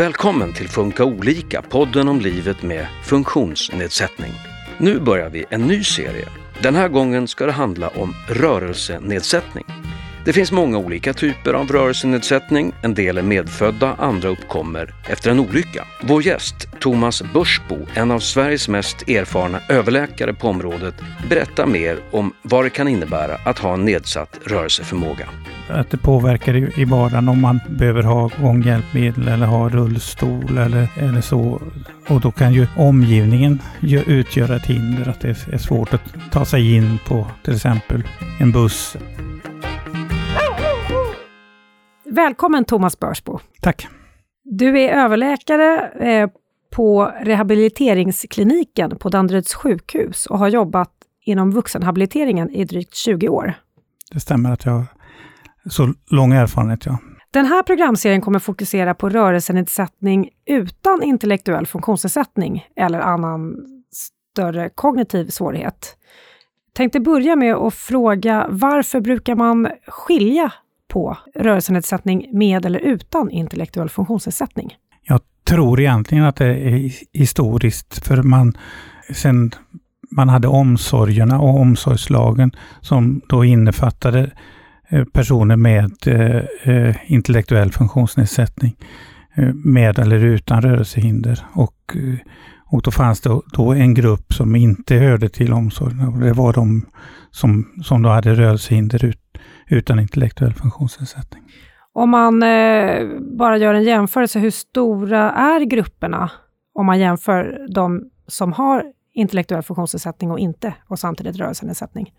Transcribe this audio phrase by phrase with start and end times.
[0.00, 4.32] Välkommen till Funka olika, podden om livet med funktionsnedsättning.
[4.78, 6.28] Nu börjar vi en ny serie.
[6.62, 9.64] Den här gången ska det handla om rörelsenedsättning.
[10.24, 12.72] Det finns många olika typer av rörelsenedsättning.
[12.82, 15.84] En del är medfödda, andra uppkommer efter en olycka.
[16.02, 20.94] Vår gäst, Thomas Börsbo, en av Sveriges mest erfarna överläkare på området,
[21.28, 25.28] berättar mer om vad det kan innebära att ha en nedsatt rörelseförmåga.
[25.68, 31.20] Att det påverkar i vardagen om man behöver ha gånghjälpmedel eller ha rullstol eller, eller
[31.20, 31.62] så.
[32.08, 33.58] Och då kan ju omgivningen
[34.06, 38.02] utgöra ett hinder, att det är svårt att ta sig in på till exempel
[38.40, 38.96] en buss
[42.12, 43.38] Välkommen Thomas Börsbo.
[43.60, 43.88] Tack.
[44.44, 46.30] Du är överläkare eh,
[46.70, 50.90] på rehabiliteringskliniken på Danderyds sjukhus och har jobbat
[51.24, 53.54] inom vuxenhabiliteringen i drygt 20 år.
[54.12, 54.86] Det stämmer att jag har
[55.70, 56.98] så lång erfarenhet, ja.
[57.30, 63.56] Den här programserien kommer fokusera på rörelsenedsättning utan intellektuell funktionsnedsättning eller annan
[63.92, 65.96] större kognitiv svårighet.
[66.72, 70.52] Tänkte börja med att fråga varför brukar man skilja
[70.90, 74.74] på rörelsenedsättning med eller utan intellektuell funktionsnedsättning?
[75.02, 78.56] Jag tror egentligen att det är historiskt, för man
[79.12, 79.50] sen
[80.10, 84.30] man hade omsorgerna och omsorgslagen som då innefattade
[84.88, 88.76] eh, personer med eh, eh, intellektuell funktionsnedsättning
[89.54, 91.44] med eller utan rörelsehinder.
[91.52, 91.96] Och,
[92.66, 96.20] och då fanns det då en grupp som inte hörde till omsorgen.
[96.20, 96.86] Det var de
[97.30, 99.29] som, som då hade rörelsehinder ut,
[99.70, 101.42] utan intellektuell funktionsnedsättning.
[101.92, 106.30] Om man eh, bara gör en jämförelse, hur stora är grupperna
[106.74, 112.12] om man jämför de som har intellektuell funktionsnedsättning och inte, och samtidigt rörelsenedsättning?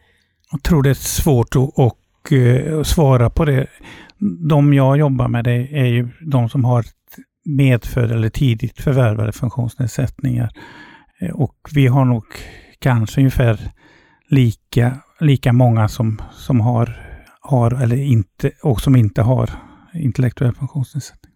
[0.52, 3.68] Jag tror det är svårt att, och, uh, svara på det.
[4.50, 6.86] De jag jobbar med det är ju de som har
[7.46, 10.50] medfödda eller tidigt förvärvade funktionsnedsättningar.
[11.20, 12.24] Eh, och vi har nog
[12.80, 13.72] kanske ungefär
[14.30, 17.11] lika, lika många som, som har
[17.52, 19.50] har eller inte, och som inte har
[19.94, 21.32] intellektuell funktionsnedsättning.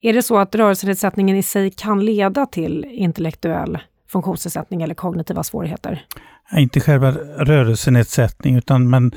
[0.00, 3.78] Är det så att rörelsenedsättningen i sig kan leda till intellektuell
[4.08, 6.04] funktionsnedsättning eller kognitiva svårigheter?
[6.56, 9.12] Inte själva rörelsenedsättning, utan men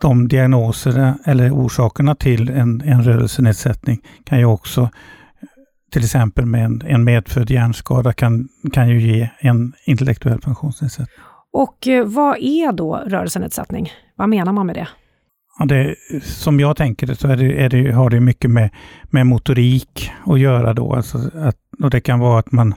[0.00, 4.90] de diagnoserna eller orsakerna till en, en rörelsenedsättning kan ju också,
[5.92, 11.18] till exempel med en, en medfödd hjärnskada, kan, kan ju ge en intellektuell funktionsnedsättning.
[11.52, 13.90] Och eh, vad är då rörelsenedsättning?
[14.16, 14.88] Vad menar man med det?
[15.58, 18.70] Ja, det, som jag tänker det så är det, är det, har det mycket med,
[19.10, 20.94] med motorik att göra då.
[20.94, 22.74] Alltså att, och det kan vara att man,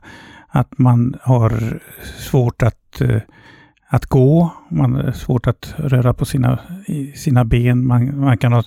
[0.47, 1.79] att man har
[2.19, 3.21] svårt att, eh,
[3.89, 6.59] att gå, man har svårt att röra på sina,
[7.15, 8.63] sina ben, man, man kan ha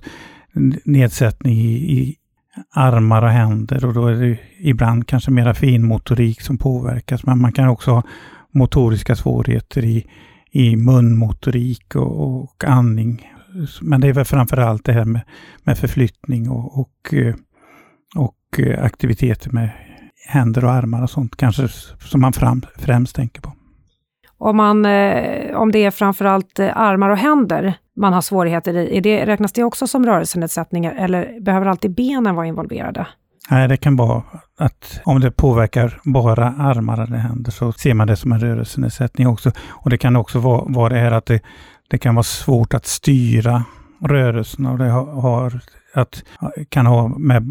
[0.85, 2.17] nedsättning i, i
[2.75, 7.27] armar och händer och då är det ibland kanske mera finmotorik som påverkas.
[7.27, 8.03] Men man kan också ha
[8.51, 10.07] motoriska svårigheter i,
[10.51, 13.30] i munmotorik och, och andning
[13.81, 15.21] men det är väl framför allt det här med,
[15.63, 17.35] med förflyttning och, och, eh,
[18.17, 19.71] och eh, aktiviteter med
[20.29, 21.69] händer och armar och sånt kanske
[22.01, 23.53] som man fram, främst tänker på.
[24.39, 29.01] Om, man, eh, om det är framförallt armar och händer man har svårigheter i, är
[29.01, 33.07] det, räknas det också som rörelsenedsättningar eller behöver alltid benen vara involverade?
[33.51, 34.23] Nej, det kan vara
[34.59, 39.27] att om det påverkar bara armar eller händer så ser man det som en rörelsenedsättning
[39.27, 39.53] också.
[39.69, 41.41] Och det kan också vara, vara det här att det,
[41.91, 43.65] det kan vara svårt att styra
[44.01, 45.61] rörelsen och det har,
[45.95, 46.23] att,
[46.69, 47.43] kan ha med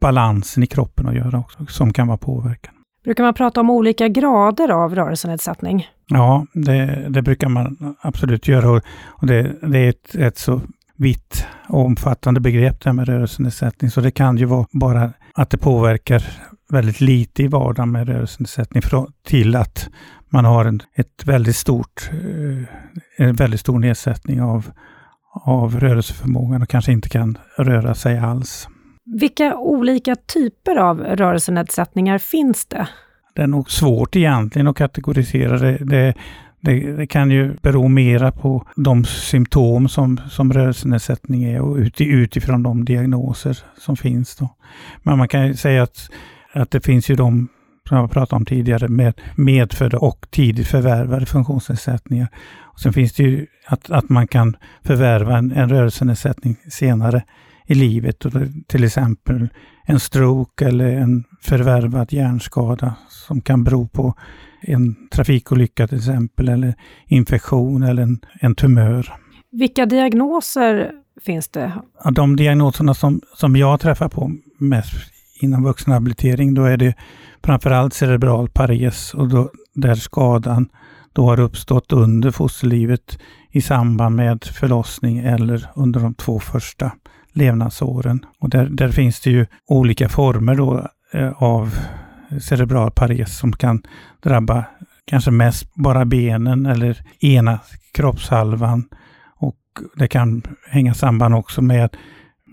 [0.00, 2.74] balansen i kroppen att göra också, som kan vara påverkan.
[3.04, 5.88] Brukar man prata om olika grader av rörelsenedsättning?
[6.06, 8.82] Ja, det, det brukar man absolut göra.
[9.06, 10.60] Och det, det är ett, ett så
[10.96, 13.90] vitt och omfattande begrepp det här med rörelsenedsättning.
[13.90, 16.24] Så det kan ju vara bara att det påverkar
[16.70, 18.82] väldigt lite i vardagen med rörelsenedsättning
[19.26, 19.88] till att
[20.28, 24.70] man har en, ett väldigt stort, eh, en väldigt stor nedsättning av,
[25.32, 28.68] av rörelseförmågan och kanske inte kan röra sig alls.
[29.04, 32.88] Vilka olika typer av rörelsenedsättningar finns det?
[33.34, 35.78] Det är nog svårt egentligen att kategorisera det.
[35.84, 36.14] det
[36.64, 42.62] det, det, kan ju bero mera på de symptom som, som rörelsenedsättning är och utifrån
[42.62, 44.36] de diagnoser som finns.
[44.36, 44.48] Då.
[45.02, 46.10] Men man kan ju säga att,
[46.52, 47.48] att det finns ju de
[47.88, 52.28] som jag pratade om tidigare, med medfödda och tidigt förvärvade funktionsnedsättningar.
[52.62, 57.22] Och sen finns det ju att, att man kan förvärva en, en rörelsenedsättning senare
[57.66, 58.24] i livet.
[58.66, 59.48] Till exempel
[59.86, 64.14] en stroke eller en förvärvad hjärnskada som kan bero på
[64.60, 66.74] en trafikolycka till exempel, eller
[67.06, 69.14] infektion eller en, en tumör.
[69.50, 70.90] Vilka diagnoser
[71.24, 71.72] finns det?
[72.12, 75.13] De diagnoserna som, som jag träffar på mest
[75.44, 76.94] inom vuxenhabilitering, då är det
[77.44, 80.68] framförallt cerebral pares och då, där skadan
[81.12, 83.18] då har uppstått under fosterlivet
[83.50, 86.92] i samband med förlossning eller under de två första
[87.32, 88.26] levnadsåren.
[88.38, 91.74] Och där, där finns det ju olika former då, eh, av
[92.40, 93.82] cerebral pares som kan
[94.22, 94.64] drabba
[95.04, 97.58] kanske mest bara benen eller ena
[97.92, 98.84] kroppshalvan.
[99.36, 99.56] Och
[99.96, 101.96] det kan hänga samman också med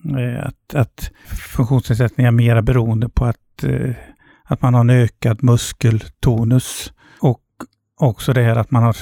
[0.05, 1.11] Eh, att, att
[1.55, 3.91] funktionsnedsättning är mera beroende på att, eh,
[4.43, 6.93] att man har en ökad muskeltonus.
[7.19, 7.41] Och
[7.99, 8.95] också det här att man har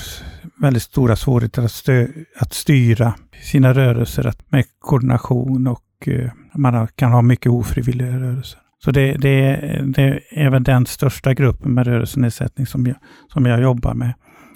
[0.61, 2.07] väldigt stora svårigheter att, stö,
[2.39, 8.59] att styra sina rörelser med koordination och eh, man kan ha mycket ofrivilliga rörelser.
[8.83, 12.95] Så det, det, det är även den största gruppen med rörelsenedsättning som jag,
[13.33, 14.13] som jag jobbar med.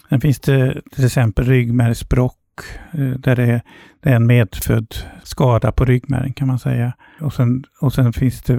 [0.10, 2.38] Sen finns det till exempel ryggmärgsbråck
[2.94, 3.62] Eh, där det är,
[4.04, 6.94] det är en medfödd skada på ryggmärgen kan man säga.
[7.22, 8.54] Och sen, och sen finns det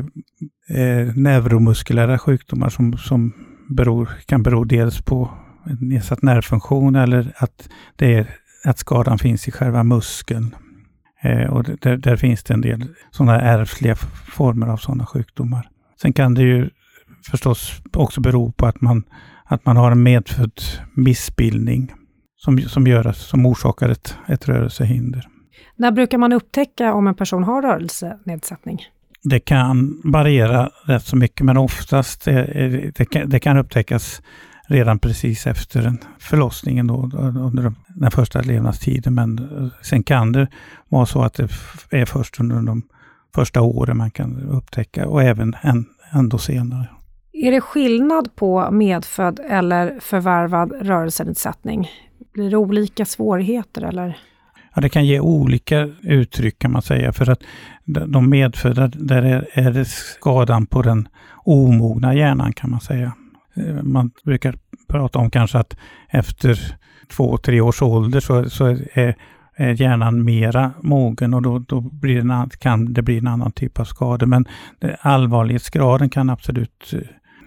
[0.68, 3.32] eh, neuromuskulära sjukdomar som, som
[3.68, 5.30] beror, kan bero dels på
[5.80, 8.26] nedsatt nervfunktion eller att, det är,
[8.64, 10.54] att skadan finns i själva muskeln.
[11.22, 13.94] Eh, och där, där, finns det en del sådana ärftliga
[14.26, 15.68] former av sådana sjukdomar.
[16.02, 16.70] Sen kan det ju
[17.30, 19.04] förstås också bero på att man,
[19.44, 20.60] att man har en medfödd
[20.94, 21.92] missbildning
[22.44, 25.28] som, som, gör, som orsakar ett, ett rörelsehinder.
[25.76, 28.78] När brukar man upptäcka om en person har rörelsenedsättning?
[29.22, 34.22] Det kan variera rätt så mycket, men oftast det, det, kan, det kan upptäckas
[34.66, 37.10] redan precis efter förlossningen då,
[37.40, 39.14] under den första levnadstiden.
[39.14, 40.48] Men eh, sen kan det
[40.88, 41.48] vara så att det
[41.90, 42.82] är först under de
[43.34, 45.56] första åren man kan upptäcka och även
[46.12, 46.88] ändå senare.
[47.32, 51.88] Är det skillnad på medfödd eller förvärvad rörelsenedsättning?
[52.34, 54.18] Blir det olika svårigheter eller?
[54.74, 57.12] Ja, det kan ge olika uttryck kan man säga.
[57.12, 57.42] För att
[57.84, 61.08] de medfödda, där är, det skadan på den
[61.44, 63.12] omogna hjärnan kan man säga.
[63.56, 64.56] Eh, man brukar
[64.88, 65.76] prata om kanske att
[66.08, 66.76] efter
[67.16, 69.14] två, tre års ålder så, så är,
[69.56, 73.52] är hjärnan mera mogen och då, då blir det en, kan det bli en annan
[73.52, 74.26] typ av skada.
[74.26, 74.46] Men
[75.00, 77.00] allvarlighetsgraden kan absolut eh,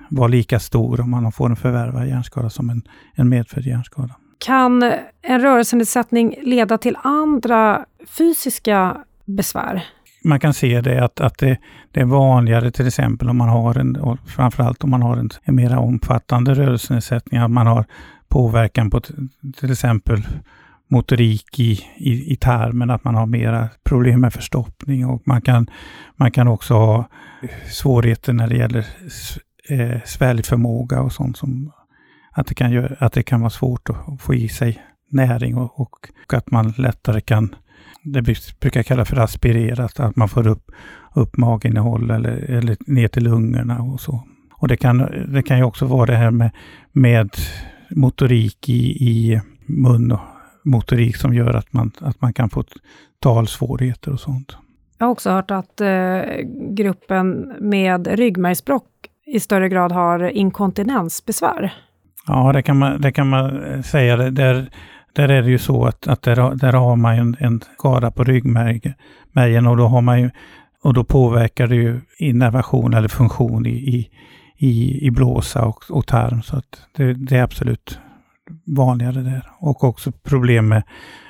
[0.10, 2.81] vara lika stor om man får en förvärvad hjärnskada som en,
[3.16, 4.16] en medfödd hjärnskada.
[4.38, 4.84] Kan
[5.22, 7.86] en rörelsenedsättning leda till andra
[8.18, 9.86] fysiska besvär?
[10.28, 11.57] man kan se det att, att det,
[11.92, 15.30] det, är vanligare till exempel om man har en, och framförallt om man har en,
[15.44, 17.86] en mer omfattande rörelsenedsättning, att man har
[18.28, 19.01] påverkan på
[19.60, 20.28] till exempel
[20.88, 25.68] motorik i, i, i tarmen, att man har mera problem med förstoppning och man kan,
[26.16, 27.10] man kan också ha
[27.72, 28.86] svårigheter när det gäller
[29.69, 31.72] eh, sväljförmåga och sånt som
[32.38, 35.80] att det, kan göra, att det kan vara svårt att få i sig näring och,
[35.80, 37.56] och, och att man lättare kan
[38.04, 38.22] det
[38.60, 40.72] brukar kallas för aspirerat, att man får upp,
[41.13, 44.24] upp maginnehåll eller, eller ner till lungorna och så.
[44.54, 44.98] Och det kan,
[45.34, 46.51] det kan ju också vara det här med,
[46.92, 47.30] med
[47.89, 50.19] motorik i, i mun och
[50.63, 52.63] motorik som gör att man, att man kan få
[53.19, 54.57] talsvårigheter och sånt.
[54.98, 56.22] Jag har också hört att eh,
[56.69, 58.88] gruppen med ryggmärgsbråck
[59.25, 61.74] i större grad har inkontinensbesvär.
[62.28, 64.18] Ja, det kan man, det kan man eh, säga.
[64.18, 64.70] Där,
[65.14, 68.24] där är det ju så att, att där, där har man en, en skada på
[68.24, 70.30] ryggmärgen och då har man ju,
[70.84, 74.10] och då påverkar det ju innervation eller funktion i, i,
[74.57, 76.42] i, i blåsa och, och tarm.
[76.42, 78.00] Så att det, det, är absolut
[78.66, 79.50] vanligare där.
[79.60, 80.84] Och också problem med,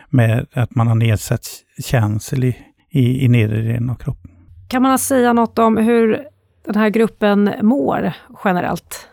[0.09, 1.47] med att man har nedsatt
[1.85, 2.57] känsel i,
[2.89, 4.31] i, i nedre delen av kroppen.
[4.67, 6.27] Kan man säga något om hur
[6.65, 8.13] den här gruppen mår
[8.43, 9.07] generellt?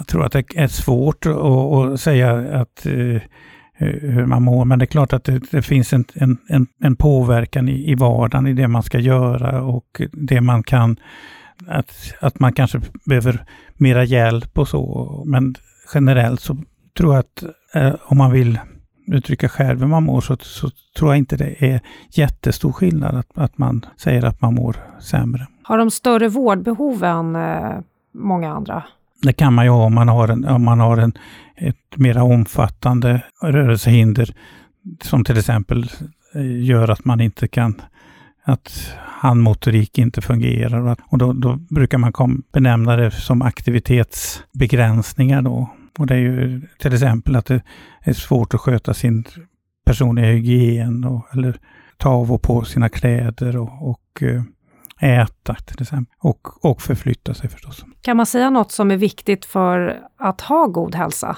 [0.00, 3.20] Jag tror att det är svårt att, att säga att eh, eh,
[4.00, 4.64] hur man mår.
[4.64, 6.04] Men det är klart att det, det finns en,
[6.48, 10.96] en, en, påverkan i, i vardagen, i det man ska göra och det man kan,
[11.66, 15.22] att, att man kanske behöver mera hjälp och så.
[15.26, 15.54] Men
[15.94, 16.56] generellt så
[16.98, 18.58] tror jag att eh, om man vill
[19.06, 21.80] uttrycka själv hur man mår så, så, tror jag inte det är
[22.10, 25.46] jättestor skillnad att, att man säger att man mår sämre.
[25.62, 27.78] Har de större vårdbehov än eh,
[28.14, 28.84] många andra?
[29.22, 31.12] Det kan man ju ha om man har, en, om man har en,
[31.56, 34.34] ett mera omfattande rörelsehinder
[35.02, 35.90] som till exempel
[36.34, 37.82] eh, gör att man inte kan,
[38.44, 40.96] att handmotorik inte fungerar.
[41.06, 45.70] Och då, då brukar man kom, benämna det som aktivitetsbegränsningar då.
[45.98, 47.62] Och det är ju till exempel att det
[48.00, 49.24] är svårt att sköta sin
[49.86, 51.58] personliga hygien och, eller
[51.96, 54.42] ta av och på sina kläder och, och eh,
[55.00, 56.14] äta till exempel.
[56.18, 57.84] Och, och förflytta sig förstås.
[58.02, 61.36] Kan man säga något som är viktigt för att ha god hälsa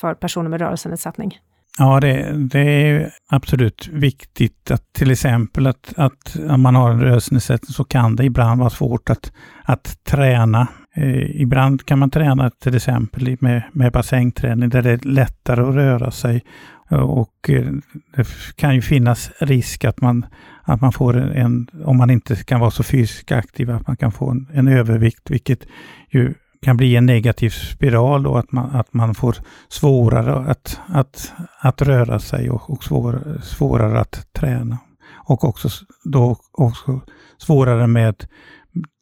[0.00, 1.38] för personer med rörelsenedsättning?
[1.78, 7.00] Ja, det, det är absolut viktigt att till exempel att, att om man har en
[7.00, 9.32] rörelsenedsättning så kan det ibland vara svårt att,
[9.64, 10.68] att träna.
[10.96, 15.74] Eh, ibland kan man träna till exempel med, med bassängträning där det är lättare att
[15.74, 16.44] röra sig
[16.90, 17.72] och eh,
[18.16, 18.26] det
[18.56, 20.26] kan ju finnas risk att man,
[20.62, 24.12] att man får en, om man inte kan vara så fysiskt aktiv, att man kan
[24.12, 25.66] få en, en övervikt, vilket
[26.10, 29.36] ju kan bli en negativ spiral och att man, att man får
[29.68, 34.78] svårare att, att, att röra sig och, och svår, svårare att träna.
[35.26, 35.68] Och också,
[36.04, 37.00] då också
[37.38, 38.26] svårare med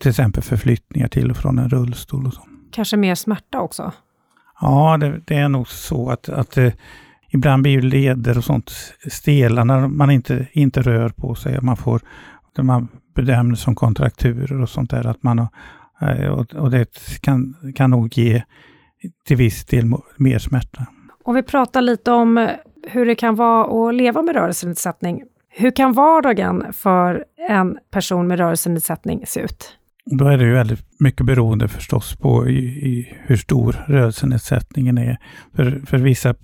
[0.00, 2.26] till exempel förflyttningar till och från en rullstol.
[2.26, 2.42] Och så.
[2.72, 3.92] Kanske mer smärta också?
[4.60, 6.72] Ja, det, det är nog så att, att eh,
[7.32, 8.72] ibland blir ju leder och sånt
[9.10, 11.58] stela när man inte, inte rör på sig.
[11.62, 12.00] Man får,
[12.58, 15.06] man bedöms som kontrakturer och sånt där.
[15.06, 15.48] Att man har,
[16.00, 18.42] eh, och, och det kan, kan nog ge
[19.26, 20.86] till viss del mer smärta.
[21.24, 22.50] Om vi pratar lite om eh,
[22.88, 25.22] hur det kan vara att leva med rörelsenedsättning.
[25.48, 29.78] Hur kan vardagen för en person med rörelsenedsättning se ut?
[30.04, 35.18] Då är det ju väldigt mycket beroende förstås på i, i hur stor rörelsenedsättningen är.
[35.56, 36.34] För, för vissa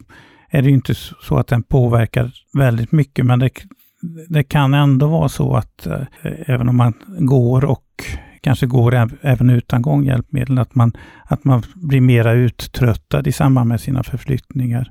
[0.50, 3.50] är det ju inte så att den påverkar väldigt mycket, men det,
[4.28, 7.84] det kan ändå vara så att eh, även om man går och
[8.40, 10.92] kanske går även utan gånghjälpmedel, att man,
[11.24, 14.90] att man blir mera uttröttad i samband med sina förflyttningar.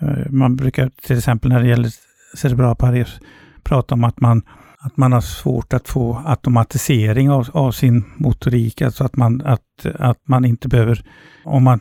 [0.00, 1.90] Eh, man brukar till exempel när det gäller
[2.36, 3.20] cerebral pares
[3.62, 4.42] prata om att man
[4.84, 9.86] att man har svårt att få automatisering av, av, sin motorik, alltså att man, att,
[9.94, 11.04] att man inte behöver,
[11.44, 11.80] om man,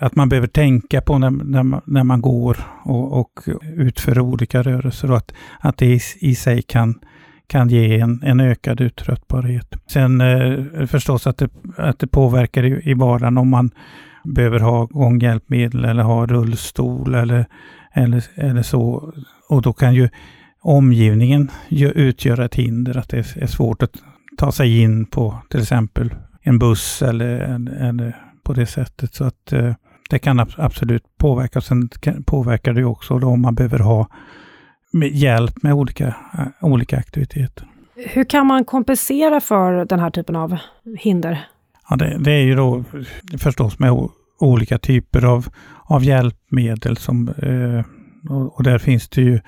[0.00, 3.40] att man behöver tänka på när, när, man, när man går och, och
[3.76, 6.98] utför olika rörelser och att, att det i, i sig kan,
[7.46, 9.74] kan ge en, en ökad uttröttbarhet.
[9.86, 13.70] Sen eh, förstås att det, att det påverkar i, i vardagen om man
[14.24, 17.46] behöver ha gånghjälpmedel eller ha rullstol eller,
[17.92, 19.12] eller, eller så.
[19.48, 20.08] Och då kan ju
[20.60, 21.50] omgivningen
[21.94, 23.96] utgör ett hinder, att det är svårt att
[24.38, 27.30] ta sig in på till exempel en buss eller,
[27.88, 29.14] eller på det sättet.
[29.14, 29.74] Så att eh,
[30.10, 31.60] det kan absolut påverka.
[31.60, 31.88] Sen
[32.26, 34.08] påverkar det också då om man behöver ha
[35.12, 37.66] hjälp med olika, eh, olika aktiviteter.
[37.96, 40.58] Hur kan man kompensera för den här typen av
[40.98, 41.48] hinder?
[41.90, 42.84] Ja, det, det är ju då
[43.38, 45.48] förstås med olika typer av,
[45.84, 47.84] av hjälpmedel som eh,
[48.30, 49.40] och, där finns det ju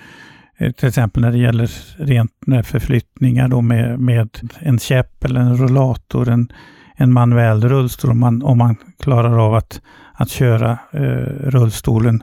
[0.61, 5.41] Eh, till exempel när det gäller rent eh, förflyttningar då med, med en käpp eller
[5.41, 6.53] en rollator, en,
[6.97, 9.81] en manuell rullstol, om man, om man klarar av att,
[10.13, 12.23] att köra eh, rullstolen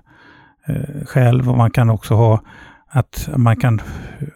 [0.67, 1.49] eh, själv.
[1.49, 2.41] Och man kan också ha
[2.89, 3.81] att man kan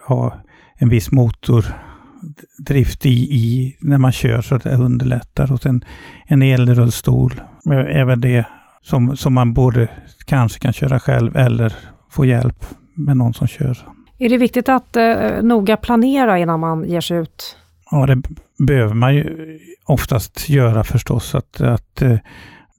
[0.07, 0.33] ha
[0.75, 5.51] en viss motordrift i, i när man kör så att det underlättar.
[5.51, 5.85] Och sen
[6.25, 7.41] en elrullstol,
[7.71, 8.45] eh, även det
[8.81, 9.87] som, som man både
[10.25, 11.73] kanske kan köra själv eller
[12.09, 13.77] få hjälp med någon som kör.
[14.17, 17.57] Är det viktigt att eh, noga planera innan man ger sig ut?
[17.91, 18.21] Ja, det
[18.65, 21.35] behöver man ju oftast göra förstås.
[21.35, 22.17] Att, att eh,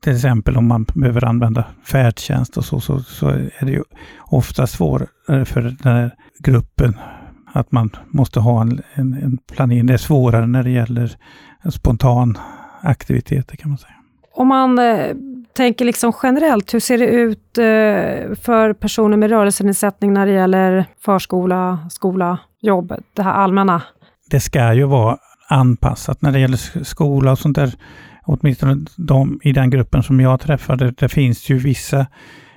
[0.03, 3.83] till exempel om man behöver använda färdtjänst och så, så, så är det ju
[4.21, 6.95] ofta svårare för den här gruppen
[7.53, 9.87] att man måste ha en, en, en planering.
[9.87, 11.17] Det är svårare när det gäller
[11.71, 12.39] spontan
[12.81, 13.95] aktiviteter kan man säga.
[14.35, 15.15] Om man eh,
[15.55, 20.85] tänker liksom generellt, hur ser det ut eh, för personer med rörelsenedsättning när det gäller
[21.05, 23.83] förskola, skola, jobb, det här allmänna?
[24.31, 25.19] Det ska ju vara
[25.49, 27.75] anpassat när det gäller skola och sånt där.
[28.25, 32.07] Åtminstone de, i den gruppen som jag träffade, det finns ju vissa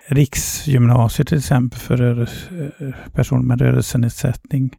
[0.07, 2.27] riksgymnasier till exempel för eh,
[3.13, 4.75] personer med rörelsenedsättning.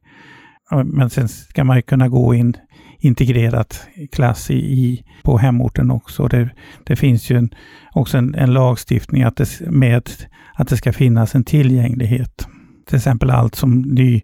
[0.84, 2.56] Men sen ska man ju kunna gå in
[2.98, 6.28] integrerat klass i, i, på hemorten också.
[6.28, 6.50] Det,
[6.84, 7.50] det finns ju en,
[7.92, 10.10] också en, en, lagstiftning att det, med
[10.54, 12.46] att det ska finnas en tillgänglighet.
[12.86, 14.22] Till exempel allt som ny,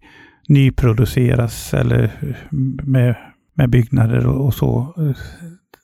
[0.49, 2.11] nyproduceras eller
[2.83, 3.17] med,
[3.55, 4.95] med byggnader och, och så.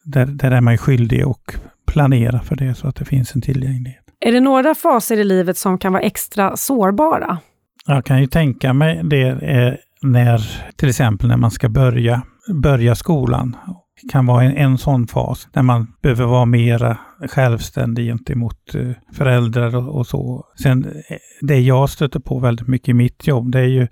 [0.04, 4.04] Där, där är man skyldig att planera för det så att det finns en tillgänglighet.
[4.21, 7.38] Är det några faser i livet som kan vara extra sårbara?
[7.87, 10.42] Jag kan ju tänka mig det när
[10.76, 12.23] till exempel när man ska börja
[12.55, 13.57] börja skolan.
[14.02, 18.90] Det kan vara en, en sån fas där man behöver vara mera självständig gentemot eh,
[19.12, 20.45] föräldrar och, och, så.
[20.62, 23.83] Sen eh, det jag stöter på väldigt mycket i mitt jobb, det är ju,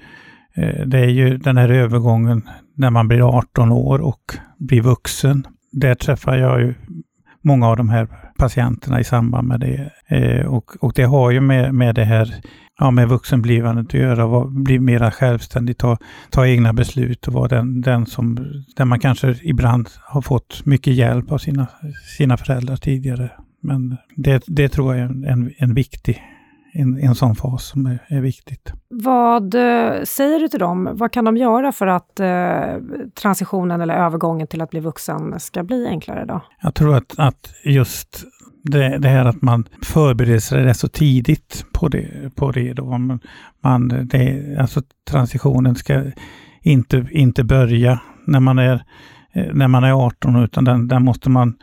[0.57, 2.43] eh, det är ju den här övergången
[2.77, 4.23] när man blir 18 år och
[4.59, 5.47] blir vuxen.
[5.73, 6.75] Där träffar jag ju
[7.43, 8.09] många av de här
[8.39, 9.93] patienterna i samband med det.
[10.07, 12.35] Eh, och, och det har ju med, med det här
[12.79, 15.99] ja, med vuxenblivandet att göra, var, bli mera självständig, ta,
[16.31, 18.35] ta egna beslut och vara den, den som,
[18.77, 21.67] där man kanske ibland har fått mycket hjälp av sina,
[22.19, 23.31] sina föräldrar tidigare.
[23.63, 26.23] Men det, det tror jag är en, en, en viktig,
[26.77, 28.73] en, en sån fas som är, är viktigt.
[28.89, 30.89] Vad eh, säger du till dem?
[30.93, 32.83] Vad kan de göra för att eh,
[33.21, 36.41] transitionen eller övergången till att bli vuxen ska bli enklare då?
[36.63, 38.25] Jag tror att, att just
[38.63, 42.35] det, det här att man förbereder sig rätt så tidigt på det.
[42.37, 42.99] På det, då.
[42.99, 43.21] Man,
[43.63, 46.03] man, det alltså transitionen ska
[46.63, 48.85] inte, inte börja när man är,
[49.33, 51.55] eh, när man är 18 utan den, den måste man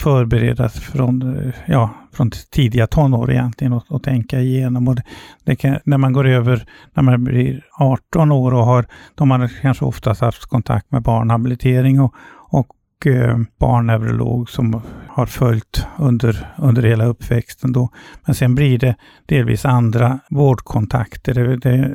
[0.00, 4.88] förberedas från, eh, ja, från tidiga tonår egentligen och, och tänka igenom.
[4.88, 5.02] Och det,
[5.44, 6.64] det kan, när man går över,
[6.94, 8.82] när man blir 18 år och har,
[9.14, 12.14] då har man kanske oftast haft kontakt med barnhabilitering och,
[12.50, 17.72] och eh, barnneurolog som har följt under, under hela uppväxten.
[17.72, 17.88] Då.
[18.26, 21.34] Men sen blir det delvis andra vårdkontakter.
[21.34, 21.94] Det, det,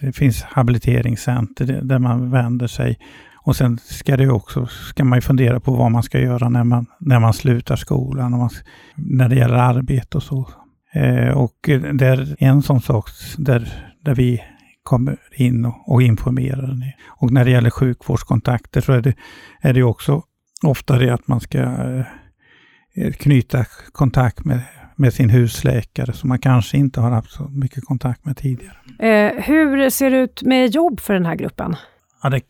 [0.00, 2.98] det finns habiliteringscenter där man vänder sig
[3.42, 6.64] och sen ska, det också, ska man ju fundera på vad man ska göra när
[6.64, 8.50] man, när man slutar skolan, och man,
[8.94, 10.48] när det gäller arbete och så.
[10.92, 11.56] Eh, och
[11.92, 13.72] det är en sån sak där,
[14.04, 14.42] där vi
[14.82, 16.94] kommer in och, och informerar.
[17.08, 19.14] Och när det gäller sjukvårdskontakter så är det,
[19.60, 20.22] är det också
[20.66, 24.60] ofta det att man ska eh, knyta kontakt med,
[24.96, 28.76] med sin husläkare som man kanske inte har haft så mycket kontakt med tidigare.
[28.98, 31.76] Eh, hur ser det ut med jobb för den här gruppen?
[32.22, 32.40] Ja, det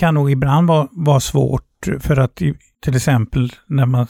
[0.00, 2.34] kan nog ibland vara, vara svårt för att
[2.80, 4.06] till exempel när man,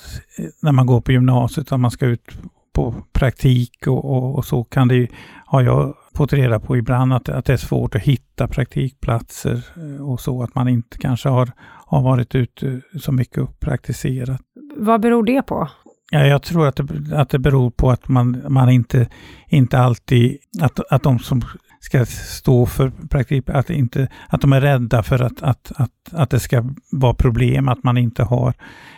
[0.63, 2.39] när man går på gymnasiet och man ska ut
[2.73, 5.09] på praktik och, och, och, så kan det
[5.47, 10.11] har jag fått reda på ibland att, att det är svårt att hitta praktikplatser eh,
[10.11, 11.53] och så att man inte kanske har,
[11.87, 14.41] har varit ute så mycket och praktiserat.
[14.77, 15.69] Vad beror det på?
[16.11, 19.09] Ja, jag tror att det, att det beror på att man, man inte,
[19.49, 21.43] inte alltid, att, att de som
[21.81, 26.31] ska stå för praktik, att, inte, att de är rädda för att, att, att, att
[26.31, 28.55] det ska vara problem, att man inte har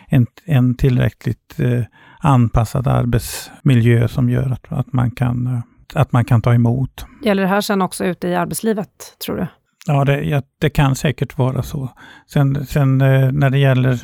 [0.07, 1.81] en, en tillräckligt eh,
[2.19, 5.59] anpassad arbetsmiljö som gör att, att, man kan, eh,
[5.93, 7.05] att man kan ta emot.
[7.23, 9.47] Gäller det här sen också ute i arbetslivet, tror du?
[9.87, 11.89] Ja, det, ja, det kan säkert vara så.
[12.27, 13.99] Sen, sen eh, när det gäller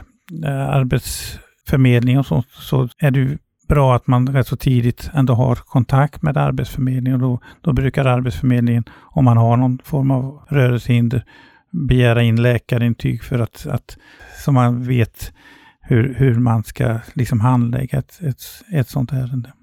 [0.45, 3.37] eh, arbetsförmedling och så, så är det
[3.69, 7.13] bra att man rätt så tidigt ändå har kontakt med Arbetsförmedlingen.
[7.13, 11.25] Och då, då brukar Arbetsförmedlingen, om man har någon form av rörelsehinder,
[11.71, 13.97] begära in läkarintyg för att, att
[14.37, 15.33] så man vet
[15.81, 18.41] hur, hur man ska liksom handlägga ett, ett,
[18.73, 19.53] ett sådant ärende.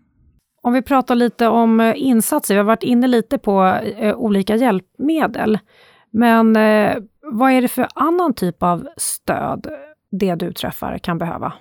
[0.62, 3.64] Om vi pratar lite om eh, insatser, vi har varit inne lite på
[3.98, 5.58] eh, olika hjälpmedel.
[6.12, 6.96] Men eh,
[7.32, 9.66] vad är det för annan typ av stöd
[10.10, 11.52] det du träffar kan behöva?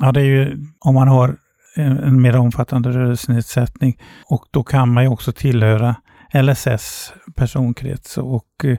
[0.00, 1.36] Ja, det är ju om man har
[1.76, 3.98] en mer omfattande rörelsenedsättning.
[4.26, 5.96] Och då kan man ju också tillhöra
[6.34, 8.78] LSS personkrets och eh,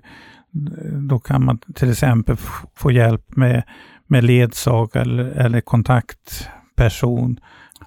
[1.09, 2.37] då kan man till exempel
[2.75, 3.63] få hjälp med,
[4.07, 7.39] med ledsagare eller, eller kontaktperson.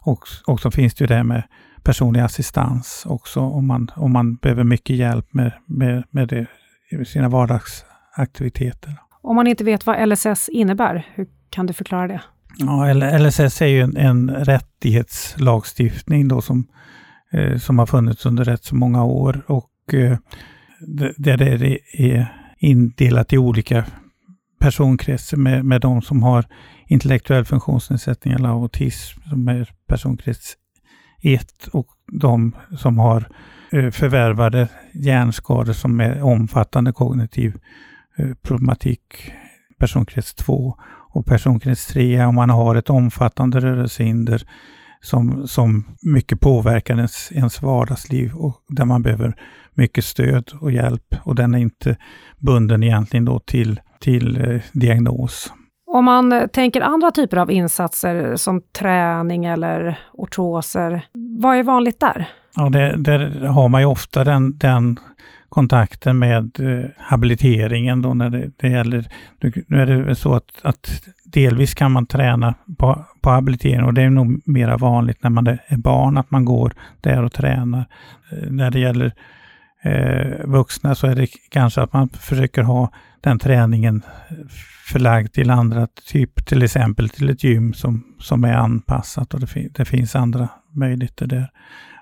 [0.02, 1.42] Och, och så finns det ju det med
[1.82, 6.46] personlig assistans också om man, om man behöver mycket hjälp med, med, med det,
[7.06, 8.92] sina vardagsaktiviteter.
[9.22, 12.20] Om man inte vet vad LSS innebär, hur kan du förklara det?
[12.58, 16.66] Ja, LSS är ju en, en rättighetslagstiftning då som,
[17.32, 20.18] eh, som har funnits under rätt så många år och eh,
[21.16, 22.26] där det är
[22.58, 23.84] indelat i olika
[24.60, 26.44] personkretsar med, med de som har
[26.86, 30.56] intellektuell funktionsnedsättning eller autism som är personkrets
[31.22, 33.28] 1 och de som har
[33.72, 37.58] eh, förvärvade hjärnskador som är omfattande kognitiv
[38.18, 39.32] eh, problematik
[39.78, 40.78] personkrets 2
[41.14, 44.42] och personkrets 3 om man har ett omfattande rörelsehinder
[45.00, 49.36] som, som mycket påverkar ens, ens vardagsliv och där man behöver
[49.74, 51.96] mycket stöd och hjälp och den är inte
[52.38, 55.52] bunden egentligen då till, till eh, diagnos.
[55.86, 61.06] Om man tänker andra typer av insatser som träning eller ortoser,
[61.40, 62.28] vad är vanligt där?
[62.56, 64.98] Ja, det, där har man ju ofta den, den
[65.48, 69.06] kontakten med eh, habiliteringen då när det, det gäller,
[69.66, 74.02] nu är det så att, att delvis kan man träna på, på habilitering och det
[74.02, 77.84] är nog mera vanligt när man är barn att man går där och tränar.
[78.32, 79.12] Eh, när det gäller
[79.82, 82.90] eh, vuxna så är det kanske att man försöker ha
[83.24, 84.02] den träningen
[84.86, 89.46] förlagd till andra, typ till exempel till ett gym som, som är anpassat och det,
[89.46, 91.50] fin det finns andra möjligheter där.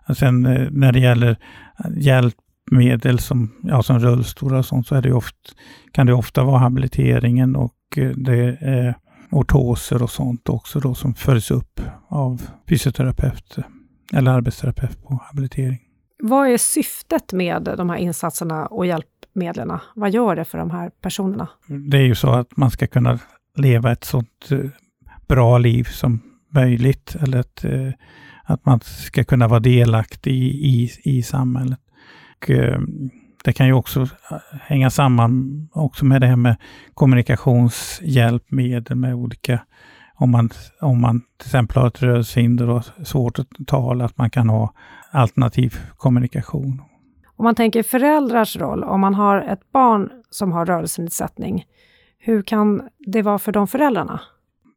[0.09, 1.37] Och sen eh, när det gäller
[1.97, 5.39] hjälpmedel som, ja, som rullstolar och sånt så är det ofta,
[5.93, 8.95] kan det ofta vara habiliteringen och eh, det är
[9.31, 13.59] ortoser och sånt också då som följs upp av fysioterapeut
[14.13, 15.79] eller arbetsterapeut på habilitering.
[16.23, 18.87] Vad är syftet med de här insatserna och
[19.33, 19.79] medlen.
[19.95, 21.49] Vad gör det för de här personerna?
[21.91, 23.19] Det är ju så att man ska kunna
[23.57, 24.59] leva ett sådant eh,
[25.29, 26.21] bra liv som
[26.55, 27.17] möjligt.
[27.21, 27.91] Eller att, eh,
[28.45, 31.81] att man ska kunna vara delaktig i, i, i samhället.
[32.37, 32.81] Och, eh,
[33.45, 34.09] det kan ju också
[34.61, 36.57] hänga samman också med det här med
[36.95, 39.61] kommunikationshjälpmedel med olika
[40.15, 44.31] om man, om man till exempel har ett rörelsehinder och svårt att tala, att man
[44.31, 44.75] kan ha
[45.11, 46.83] alternativ kommunikation.
[47.43, 51.65] Om man tänker föräldrars roll, om man har ett barn som har rörelsenedsättning,
[52.19, 54.21] hur kan det vara för de föräldrarna?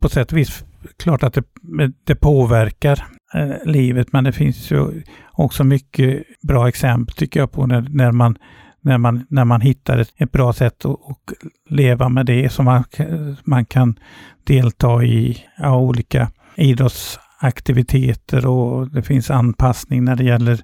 [0.01, 0.65] På sätt och vis,
[0.97, 1.43] klart att det,
[2.03, 7.67] det påverkar eh, livet, men det finns ju också mycket bra exempel tycker jag på
[7.67, 8.37] när, när man
[8.81, 11.33] när man, när man hittar ett, ett bra sätt att, att,
[11.69, 12.83] leva med det som man,
[13.43, 13.99] man kan
[14.43, 20.63] delta i ja, olika idrottsaktiviteter och det finns anpassning när det gäller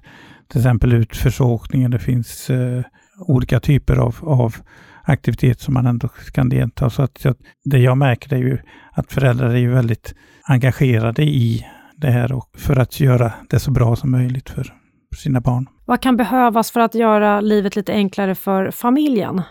[0.52, 1.90] till exempel utförsåkningen.
[1.90, 2.82] Det finns eh,
[3.26, 4.54] olika typer av, av
[5.02, 6.90] aktivitet som man ändå kan delta.
[6.90, 7.34] Så att jag,
[7.64, 8.58] det jag märker är ju
[8.92, 13.70] att föräldrar är ju väldigt engagerade i det här och för att göra det så
[13.70, 14.74] bra som möjligt för
[15.16, 15.66] sina barn.
[15.84, 19.42] Vad kan behövas för att göra livet lite enklare för familjen?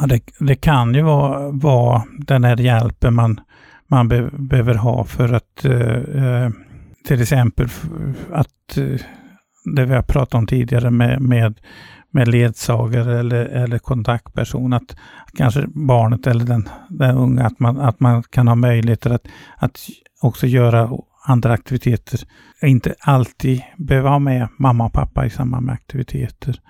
[0.00, 3.40] Ja, det, det kan ju vara, vara den här hjälpen man,
[3.86, 6.50] man be, behöver ha för att eh,
[7.06, 7.68] till exempel
[8.32, 9.00] att eh,
[9.74, 11.60] det vi har pratat om tidigare med, med,
[12.10, 14.96] med ledsagare eller, eller kontaktperson, att
[15.36, 19.26] kanske barnet eller den, den unga, att man, att man kan ha möjligheter att,
[19.56, 19.78] att
[20.20, 20.90] också göra
[21.24, 22.20] andra aktiviteter.
[22.62, 26.60] Inte alltid behöva ha med mamma och pappa i samband med aktiviteter.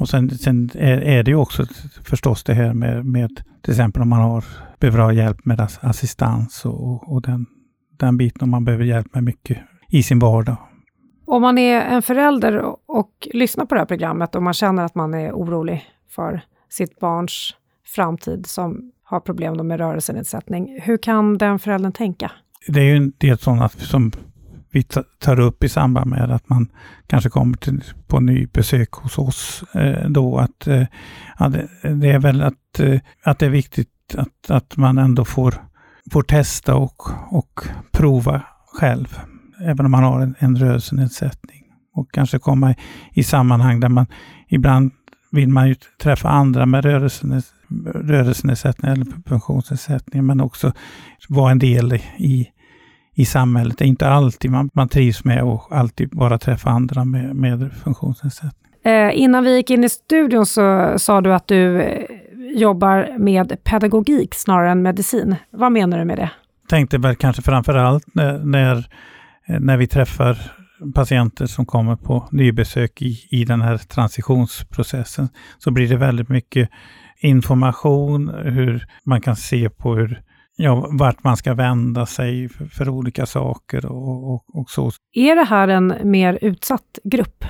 [0.00, 1.66] Och sen, sen är, är, det ju också
[2.04, 4.44] förstås det här med, med till exempel om man har,
[4.78, 7.46] behöver ha hjälp med assistans och, och den,
[7.98, 9.58] den biten, om man behöver hjälp med mycket
[9.88, 10.56] i sin vardag.
[11.30, 14.94] Om man är en förälder och, lyssnar på det här programmet och man känner att
[14.94, 17.54] man är orolig för sitt barns
[17.86, 22.30] framtid som har problem med rörelsenedsättning, hur kan den föräldern tänka?
[22.66, 24.12] det är ju en del sådana som
[24.70, 24.82] vi
[25.18, 26.68] tar upp i samband med att man
[27.06, 30.38] kanske kommer till, på ny besök hos oss eh, då.
[30.38, 30.86] Att, eh,
[31.38, 35.24] ja, det, det, är väl att, eh, att det är viktigt att, att man ändå
[35.24, 35.54] får,
[36.12, 37.60] får testa och, och
[37.92, 39.18] prova själv.
[39.64, 41.62] Även om man har en, en rörelsenedsättning.
[41.94, 42.74] Och kanske komma i,
[43.12, 44.06] i sammanhang där man
[44.48, 44.90] ibland
[45.32, 47.60] vill man ju träffa andra med rörelsenedsättning
[47.94, 50.72] rörelsenedsättning eller funktionsnedsättning, men också
[51.28, 52.48] vara en del i,
[53.14, 53.78] i samhället.
[53.78, 57.72] Det är inte alltid man, man trivs med att alltid bara träffa andra med, med
[57.72, 58.72] funktionsnedsättning.
[58.82, 62.04] Eh, innan vi gick in i studion så sa du att du eh,
[62.54, 65.36] jobbar med pedagogik snarare än medicin.
[65.50, 66.30] Vad menar du med det?
[66.68, 68.86] Tänkte väl kanske framför allt när, när,
[69.58, 70.38] när vi träffar
[70.94, 76.70] patienter som kommer på nybesök i, i den här transitionsprocessen, så blir det väldigt mycket
[77.20, 80.22] information, hur man kan se på hur,
[80.56, 84.90] ja, vart man ska vända sig för, för olika saker och, och, och, så.
[85.12, 87.44] Är det här en mer utsatt grupp?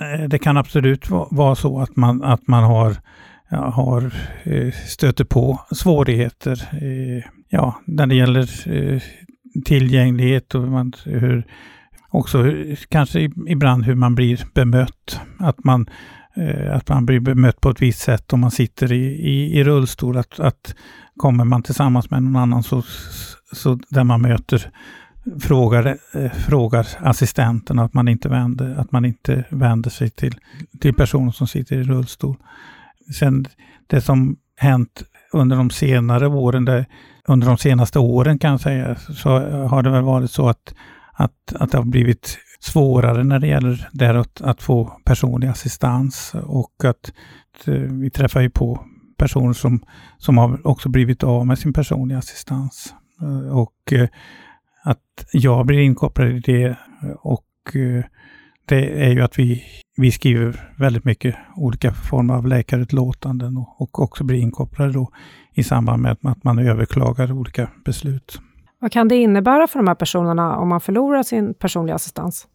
[0.00, 2.96] Eh, det kan absolut vara så att man, att man har,
[3.50, 6.68] ja, har eh, stöter på svårigheter.
[6.72, 8.48] Eh, ja, när det gäller
[9.66, 11.46] tillgänglighet och man, hur,
[12.08, 12.52] också
[12.88, 15.20] kanske ibland hur man blir bemött.
[15.38, 15.86] Att man
[16.36, 19.64] Eh, att man blir bemött på ett visst sätt om man sitter i, i, i
[19.64, 20.16] rullstol.
[20.16, 20.74] Att, att
[21.16, 22.82] kommer man tillsammans med någon annan så,
[23.52, 24.70] så där man möter
[25.40, 30.34] frågar, eh, frågar assistenten att man inte vänder, att man inte vänder sig till,
[30.80, 32.36] till personen som sitter i rullstol.
[33.18, 33.46] Sen
[33.86, 35.02] det som hänt
[35.32, 36.86] under de senare åren, där,
[37.28, 39.30] under de senaste åren kan jag säga, så
[39.66, 40.74] har det väl varit så att,
[41.12, 46.34] att, att det har blivit svårare när det gäller det att, att få personlig assistans
[46.34, 47.12] och att,
[47.54, 48.84] att eh, vi träffar ju på
[49.16, 49.84] personer som,
[50.18, 52.94] som har också blivit av med sin personliga assistans.
[53.22, 54.08] Eh, och eh,
[54.82, 56.76] att jag blir inkopplad i det
[57.18, 57.42] och
[58.66, 59.62] det är ju att vi,
[59.96, 65.10] vi skriver väldigt mycket olika former av läkarutlåtanden och, och också blir inkopplade då
[65.52, 68.40] i samband med att man överklagar olika beslut.
[68.78, 72.46] Vad kan det innebära för de här personerna om man förlorar sin personliga assistans?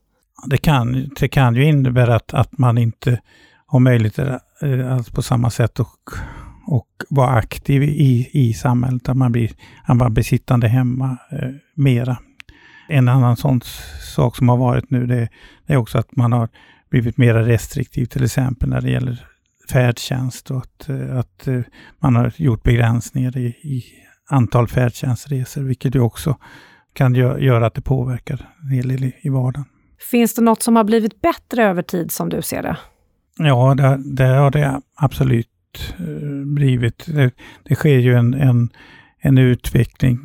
[0.45, 3.21] Det kan, det kan ju innebära att, att man inte
[3.65, 6.10] har möjlighet eh, att på samma sätt och,
[6.67, 9.51] och vara aktiv i, i samhället, att man blir,
[9.84, 12.17] att man blir sittande hemma eh, mera.
[12.89, 13.62] En annan sån
[14.15, 15.30] sak som har varit nu, det,
[15.65, 16.49] det är också att man har
[16.91, 19.25] blivit mer restriktiv, till exempel när det gäller
[19.71, 21.62] färdtjänst och att, eh, att eh,
[21.99, 23.84] man har gjort begränsningar i, i
[24.30, 26.38] antal färdtjänstresor, vilket ju också
[26.93, 29.65] kan göra att det påverkar en hel del i, i vardagen.
[30.12, 32.77] Finns det något som har blivit bättre över tid som du ser det?
[33.38, 37.06] Ja, det, det har det absolut eh, blivit.
[37.06, 37.32] Det,
[37.63, 38.69] det sker ju en, en,
[39.19, 40.19] en utveckling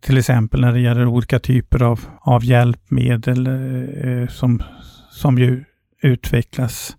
[0.00, 4.62] till exempel när det gäller olika typer av, av hjälpmedel eh, som,
[5.10, 5.64] som ju
[6.02, 6.96] utvecklas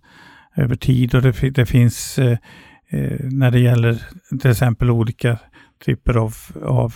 [0.56, 2.38] över tid och det, det finns eh,
[2.88, 4.02] eh, när det gäller
[4.40, 5.38] till exempel olika
[5.84, 6.94] typer av, av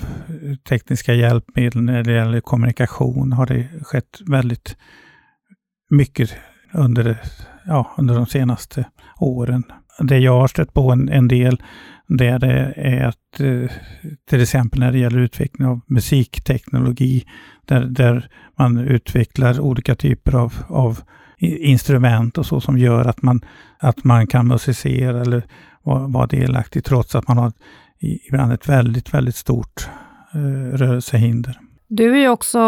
[0.68, 4.76] tekniska hjälpmedel när det gäller kommunikation har det skett väldigt
[5.90, 6.36] mycket
[6.72, 7.18] under,
[7.66, 8.84] ja, under de senaste
[9.20, 9.64] åren.
[10.00, 11.62] Det jag har stött på en, en del,
[12.08, 13.70] det är att eh,
[14.30, 17.24] till exempel när det gäller utveckling av musikteknologi,
[17.66, 21.00] där, där man utvecklar olika typer av, av
[21.38, 23.40] instrument och så som gör att man,
[23.78, 25.42] att man kan musicera eller
[25.82, 27.52] vara, delaktig trots att man har
[28.28, 29.88] ibland ett väldigt, väldigt stort
[30.34, 31.60] eh, rörelsehinder.
[31.88, 32.58] Du är ju också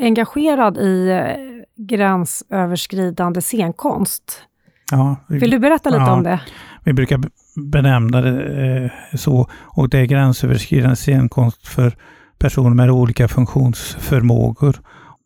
[0.00, 4.42] engagerad i eh, gränsöverskridande scenkonst.
[4.90, 6.40] Ja, vi, Vill du berätta lite ja, om det?
[6.84, 7.20] Vi brukar
[7.56, 11.96] benämna det eh, så och det är gränsöverskridande scenkonst för
[12.38, 14.76] personer med olika funktionsförmågor.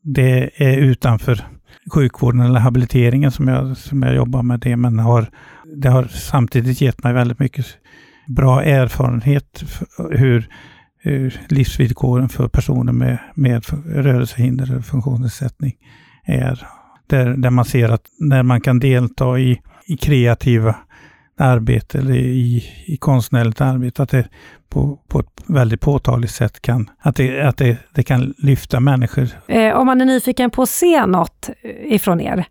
[0.03, 1.45] Det är utanför
[1.91, 5.31] sjukvården eller habiliteringen som jag, som jag jobbar med det, men har,
[5.77, 7.67] det har samtidigt gett mig väldigt mycket
[8.27, 9.65] bra erfarenhet
[10.11, 10.49] hur,
[11.03, 15.75] hur livsvillkoren för personer med, med rörelsehinder eller funktionsnedsättning
[16.25, 16.67] är.
[17.07, 20.77] Där, där man ser att när man kan delta i, i kreativa
[21.41, 24.29] arbete eller i, i konstnärligt arbete, att det
[24.69, 29.29] på, på ett väldigt påtagligt sätt kan, att det, att det, det kan lyfta människor.
[29.47, 31.51] Eh, om man är nyfiken på att se något
[31.85, 32.45] ifrån er,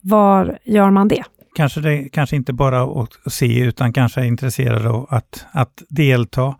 [0.00, 1.22] var gör man det?
[1.54, 6.54] Kanske, det, kanske inte bara att se utan kanske är intresserad av att, att delta.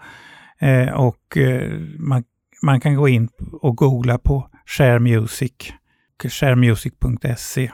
[0.61, 2.25] Eh, och eh, man,
[2.63, 3.29] man kan gå in
[3.63, 5.53] och googla på Share Music,
[6.29, 7.71] sharemusic.se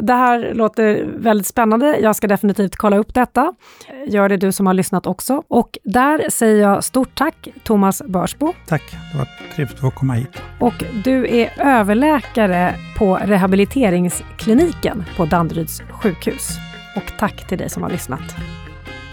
[0.00, 1.98] det här låter väldigt spännande.
[2.00, 3.54] Jag ska definitivt kolla upp detta.
[4.06, 5.42] Gör det du som har lyssnat också.
[5.48, 8.52] Och där säger jag stort tack Thomas Börsbo.
[8.66, 10.42] Tack, det var trevligt att komma hit.
[10.60, 16.50] Och du är överläkare på rehabiliteringskliniken på Danderyds sjukhus.
[16.96, 18.34] Och tack till dig som har lyssnat.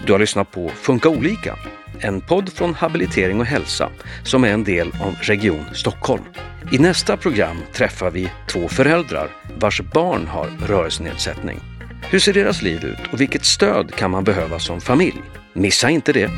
[0.06, 1.56] Du har lyssnat på Funka olika,
[2.00, 3.90] en podd från Habilitering och hälsa
[4.22, 6.24] som är en del av Region Stockholm.
[6.72, 11.60] I nästa program träffar vi två föräldrar vars barn har rörelsenedsättning.
[12.10, 15.22] Hur ser deras liv ut och vilket stöd kan man behöva som familj?
[15.52, 16.30] Missa inte det!